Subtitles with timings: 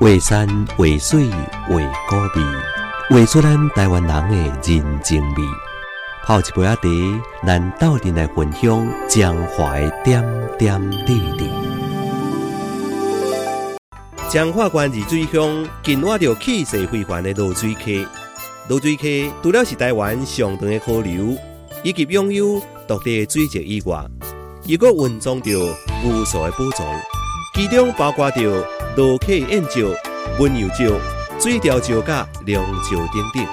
[0.00, 0.46] 画山
[0.76, 1.28] 画水
[1.66, 1.76] 画
[2.08, 2.46] 古味，
[3.10, 5.42] 画出咱台湾人的人情味。
[6.24, 6.88] 泡一杯仔茶，
[7.44, 10.24] 咱斗阵来分享江淮点
[10.56, 11.50] 点滴滴。
[14.28, 18.06] 江化县二水乡紧握着气势非凡的罗水溪，
[18.68, 21.36] 罗水溪除了是台湾上长的河流，
[21.82, 24.00] 以及拥有独特的水质以外，
[24.64, 25.58] 又搁运装着
[26.04, 26.86] 无数的宝藏，
[27.56, 28.64] 其中包括着
[28.98, 29.86] 罗溪燕石、
[30.40, 30.92] 温油石、
[31.38, 33.46] 水貂石、甲龙石等等。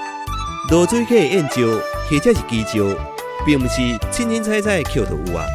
[0.71, 1.67] 罗水溪燕石
[2.09, 2.97] 或者是基石，
[3.45, 3.75] 并不是
[4.09, 5.45] 清清彩彩捡到有啊，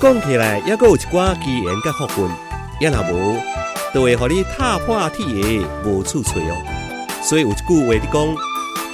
[0.00, 2.30] 讲起来也搁有一寡机缘甲福分，
[2.80, 3.36] 也若无。
[3.92, 6.56] 就会互你踏破铁鞋无处找哦。
[7.22, 8.36] 所以有一句话伫讲：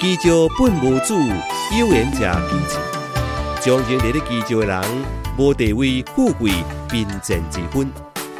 [0.01, 1.15] 基石本无主，
[1.79, 2.19] 有缘者
[2.49, 2.77] 基之。
[3.61, 4.83] 将前伫咧基石的人，
[5.37, 6.51] 无地位、富贵、
[6.89, 7.89] 贫贱之分，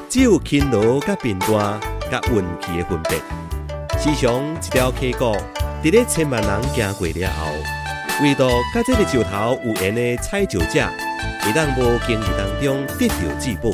[0.09, 1.77] 只有勤劳、甲贫惰、
[2.13, 3.17] 甲运气的分别。
[3.97, 5.35] 时常一条溪谷，
[5.81, 7.51] 伫咧千万人行过了后，
[8.21, 10.87] 唯独甲这个石头有缘的采石者，
[11.41, 13.71] 会当无经意当中得到至宝。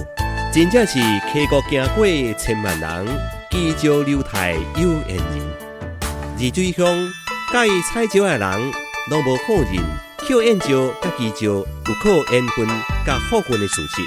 [0.54, 2.06] 真正是溪谷行过
[2.38, 3.08] 千万人，
[3.52, 5.50] 基石流台有缘人。
[6.38, 6.86] 二水乡
[7.52, 8.72] 介意采石的人，
[9.10, 9.84] 拢无好人，
[10.26, 11.68] 捡燕石甲基石有
[12.02, 12.66] 靠缘分
[13.06, 14.02] 甲福分的事实。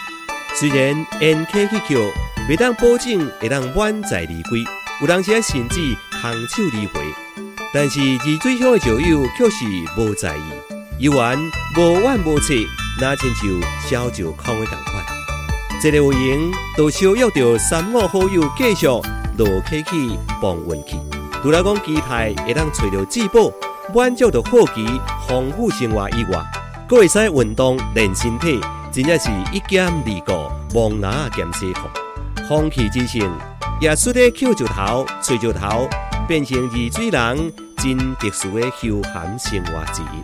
[0.55, 2.13] 虽然缘溪去捡，
[2.49, 4.65] 未当保证会当满载而归，
[5.01, 7.15] 有当时甚至空手而回。
[7.73, 9.65] 但是二水乡的石友却是
[9.97, 10.43] 无在意，
[10.99, 11.39] 有缘
[11.77, 12.67] 无怨无切，
[13.01, 13.49] 那亲像
[13.89, 15.05] 小石空的同款。
[15.81, 20.99] 这个有闲，都小约着三五好友继续落溪去碰运气。
[21.43, 23.53] 除了讲期待会当找到至宝，
[23.95, 24.85] 满足着好奇、
[25.29, 26.43] 丰富生活以外，
[26.89, 28.61] 佫会使运动练身体，
[28.93, 31.89] 真正是一兼二顾，望拿兼西服。
[32.53, 33.33] 风气之盛，
[33.81, 35.89] 也说得捡石头、吹石头，
[36.29, 40.23] 变成二水人真特殊的休闲生活之一。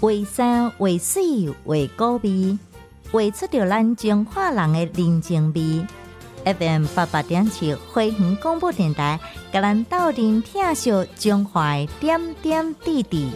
[0.00, 1.22] 为山为水
[1.66, 2.58] 为高味。
[3.12, 5.86] 画出着咱中华人的人情味。
[6.44, 9.20] FM 八八点七花园广播电台，
[9.52, 13.30] 甲咱斗阵听笑中华点点滴滴。